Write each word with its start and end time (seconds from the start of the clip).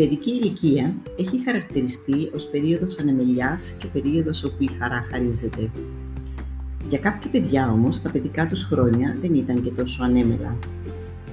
παιδική 0.00 0.30
ηλικία 0.30 0.94
έχει 1.18 1.42
χαρακτηριστεί 1.44 2.30
ως 2.34 2.46
περίοδος 2.46 2.98
ανεμελιάς 2.98 3.76
και 3.78 3.86
περίοδος 3.86 4.44
όπου 4.44 4.62
η 4.62 4.70
χαρά 4.78 5.04
χαρίζεται. 5.10 5.70
Για 6.88 6.98
κάποια 6.98 7.30
παιδιά 7.30 7.70
όμως, 7.72 8.02
τα 8.02 8.10
παιδικά 8.10 8.46
τους 8.46 8.62
χρόνια 8.62 9.16
δεν 9.20 9.34
ήταν 9.34 9.62
και 9.62 9.70
τόσο 9.70 10.04
ανέμελα. 10.04 10.56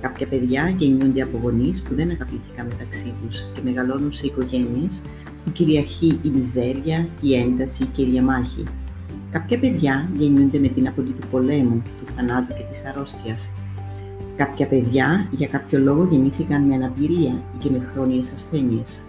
Κάποια 0.01 0.27
παιδιά 0.27 0.75
γεννιούνται 0.77 1.21
από 1.21 1.39
γονείς 1.43 1.81
που 1.81 1.95
δεν 1.95 2.09
αγαπήθηκαν 2.09 2.65
μεταξύ 2.65 3.13
τους 3.21 3.45
και 3.53 3.61
μεγαλώνουν 3.63 4.11
σε 4.11 4.25
οικογένειες 4.25 5.04
που 5.43 5.52
κυριαρχεί 5.52 6.20
η 6.21 6.29
μιζέρια, 6.29 7.07
η 7.21 7.36
ένταση 7.36 7.86
και 7.86 8.02
η 8.02 8.05
διαμάχη. 8.05 8.63
Κάποια 9.31 9.59
παιδιά 9.59 10.09
γεννιούνται 10.13 10.59
με 10.59 10.68
την 10.68 10.88
απολύτου 10.88 11.20
του 11.20 11.27
πολέμου, 11.31 11.81
του 11.99 12.05
θανάτου 12.15 12.54
και 12.54 12.63
της 12.71 12.86
αρρώστιας 12.86 13.49
Κάποια 14.37 14.68
παιδιά 14.68 15.27
για 15.32 15.47
κάποιο 15.47 15.79
λόγο 15.79 16.07
γεννήθηκαν 16.11 16.64
με 16.64 16.75
αναπηρία 16.75 17.41
ή 17.55 17.57
και 17.57 17.69
με 17.69 17.89
χρόνιες 17.93 18.32
ασθένειες. 18.32 19.01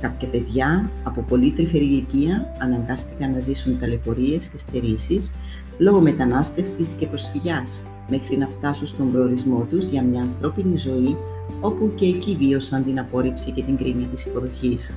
Κάποια 0.00 0.28
παιδιά 0.28 0.90
από 1.04 1.20
πολύ 1.20 1.50
τρυφερή 1.50 1.84
ηλικία 1.84 2.52
αναγκάστηκαν 2.58 3.32
να 3.32 3.40
ζήσουν 3.40 3.78
ταλαιπωρίες 3.78 4.46
και 4.46 4.58
στερήσεις 4.58 5.34
λόγω 5.78 6.00
μετανάστευσης 6.00 6.92
και 6.92 7.06
προσφυγιάς 7.06 7.86
μέχρι 8.08 8.36
να 8.36 8.46
φτάσουν 8.46 8.86
στον 8.86 9.12
προορισμό 9.12 9.66
τους 9.70 9.86
για 9.86 10.02
μια 10.02 10.22
ανθρώπινη 10.22 10.76
ζωή 10.76 11.16
όπου 11.60 11.92
και 11.94 12.06
εκεί 12.06 12.36
βίωσαν 12.36 12.84
την 12.84 12.98
απόρριψη 12.98 13.50
και 13.50 13.62
την 13.62 13.76
κρίνη 13.76 14.06
της 14.06 14.26
υποδοχής. 14.26 14.94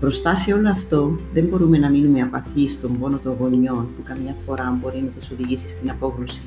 Μπροστά 0.00 0.34
σε 0.34 0.52
όλο 0.52 0.70
αυτό 0.70 1.16
δεν 1.32 1.44
μπορούμε 1.44 1.78
να 1.78 1.90
μείνουμε 1.90 2.20
απαθείς 2.20 2.72
στον 2.72 2.98
πόνο 2.98 3.18
των 3.18 3.36
γονιών 3.38 3.88
που 3.96 4.02
καμιά 4.04 4.34
φορά 4.46 4.78
μπορεί 4.80 5.02
να 5.02 5.10
τους 5.10 5.30
οδηγήσει 5.30 5.68
στην 5.68 5.90
απόγνωση. 5.90 6.42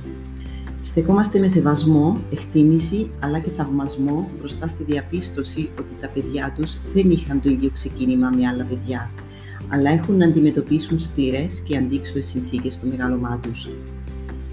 Στεκόμαστε 0.85 1.39
με 1.39 1.47
σεβασμό, 1.47 2.19
εκτίμηση 2.31 3.09
αλλά 3.19 3.39
και 3.39 3.49
θαυμασμό 3.49 4.29
μπροστά 4.39 4.67
στη 4.67 4.83
διαπίστωση 4.83 5.69
ότι 5.79 5.93
τα 6.01 6.07
παιδιά 6.07 6.53
τους 6.57 6.77
δεν 6.93 7.09
είχαν 7.09 7.41
το 7.41 7.49
ίδιο 7.49 7.69
ξεκίνημα 7.73 8.29
με 8.35 8.47
άλλα 8.47 8.63
παιδιά, 8.63 9.11
αλλά 9.69 9.91
έχουν 9.91 10.17
να 10.17 10.25
αντιμετωπίσουν 10.25 10.99
σκληρές 10.99 11.59
και 11.59 11.77
αντίξωες 11.77 12.25
συνθήκες 12.25 12.73
στο 12.73 12.87
μεγάλωμά 12.87 13.39
τους. 13.41 13.69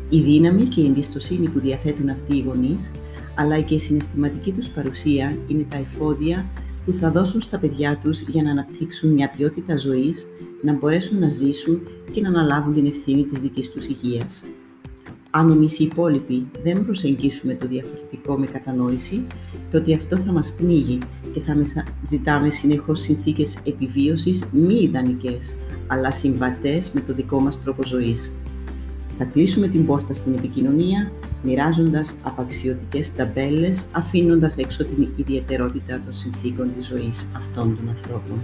Η 0.08 0.20
δύναμη 0.20 0.64
και 0.64 0.80
η 0.80 0.86
εμπιστοσύνη 0.86 1.48
που 1.48 1.60
διαθέτουν 1.60 2.08
αυτοί 2.08 2.36
οι 2.36 2.44
γονείς, 2.46 2.92
αλλά 3.34 3.60
και 3.60 3.74
η 3.74 3.78
συναισθηματική 3.78 4.52
τους 4.52 4.68
παρουσία 4.68 5.36
είναι 5.46 5.66
τα 5.70 5.76
εφόδια 5.76 6.46
που 6.84 6.92
θα 6.92 7.10
δώσουν 7.10 7.40
στα 7.40 7.58
παιδιά 7.58 7.98
τους 8.02 8.20
για 8.20 8.42
να 8.42 8.50
αναπτύξουν 8.50 9.12
μια 9.12 9.30
ποιότητα 9.36 9.76
ζωής, 9.76 10.26
να 10.62 10.72
μπορέσουν 10.72 11.18
να 11.18 11.28
ζήσουν 11.28 11.80
και 12.12 12.20
να 12.20 12.28
αναλάβουν 12.28 12.74
την 12.74 12.86
ευθύνη 12.86 13.24
της 13.24 13.40
δικής 13.40 13.70
τους 13.70 13.86
υγείας. 13.86 14.44
Αν 15.30 15.50
εμείς 15.50 15.78
οι 15.78 15.84
υπόλοιποι 15.84 16.46
δεν 16.62 16.84
προσεγγίσουμε 16.84 17.54
το 17.54 17.66
διαφορετικό 17.66 18.38
με 18.38 18.46
κατανόηση, 18.46 19.26
τότε 19.70 19.94
αυτό 19.94 20.18
θα 20.18 20.32
μας 20.32 20.54
πνίγει 20.54 20.98
και 21.32 21.40
θα 21.40 21.56
ζητάμε 22.02 22.50
συνεχώς 22.50 23.00
συνθήκες 23.00 23.58
επιβίωσης 23.64 24.48
μη 24.52 24.74
ιδανικές, 24.74 25.54
αλλά 25.86 26.10
συμβατές 26.10 26.90
με 26.92 27.00
το 27.00 27.14
δικό 27.14 27.40
μας 27.40 27.62
τρόπο 27.62 27.84
ζωής. 27.84 28.36
Θα 29.12 29.24
κλείσουμε 29.24 29.68
την 29.68 29.86
πόρτα 29.86 30.14
στην 30.14 30.34
επικοινωνία, 30.34 31.12
μοιράζοντας 31.42 32.14
απαξιωτικές 32.22 33.14
ταμπέλες, 33.14 33.86
αφήνοντας 33.92 34.56
έξω 34.56 34.84
την 34.84 35.08
ιδιαιτερότητα 35.16 36.00
των 36.04 36.12
συνθήκων 36.12 36.70
της 36.74 36.86
ζωής 36.86 37.26
αυτών 37.36 37.76
των 37.76 37.88
ανθρώπων. 37.88 38.42